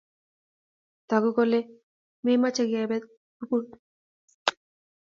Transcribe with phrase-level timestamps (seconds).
[1.09, 1.59] Tagu kole
[2.23, 2.97] memoche kebe
[3.37, 3.63] tukul.